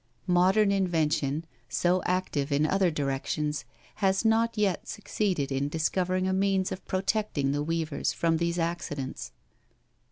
[0.25, 3.65] Modern in vention, so active in other directions,
[3.97, 8.57] has not yet suc ceeded in discovering a means of protecting the weavers from these
[8.57, 9.31] accidents.